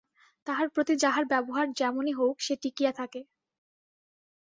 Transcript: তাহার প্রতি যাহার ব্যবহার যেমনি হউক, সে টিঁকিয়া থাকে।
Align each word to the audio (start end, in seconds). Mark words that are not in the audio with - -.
তাহার 0.47 0.67
প্রতি 0.69 0.93
যাহার 0.95 1.25
ব্যবহার 1.25 1.67
যেমনি 1.73 2.11
হউক, 2.13 2.37
সে 2.39 2.53
টিঁকিয়া 2.61 2.91
থাকে। 2.91 3.21